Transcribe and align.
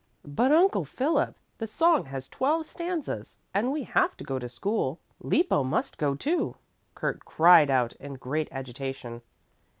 "But, 0.25 0.51
Uncle 0.51 0.83
Philip, 0.83 1.37
the 1.59 1.67
song 1.67 2.05
has 2.05 2.27
twelve 2.27 2.65
stanzas, 2.65 3.37
and 3.53 3.71
we 3.71 3.83
have 3.83 4.17
to 4.17 4.23
go 4.23 4.39
to 4.39 4.49
school. 4.49 4.99
Lippo 5.19 5.63
must 5.63 5.99
go, 5.99 6.15
too," 6.15 6.55
Kurt 6.95 7.23
cried 7.23 7.69
out 7.69 7.93
in 7.97 8.15
great 8.15 8.47
agitation. 8.51 9.21